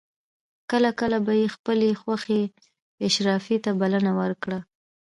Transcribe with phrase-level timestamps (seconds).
[0.71, 2.41] کله کله به یې خپلې خوښې
[3.07, 4.59] اشرافي ته بلنه ورکړه.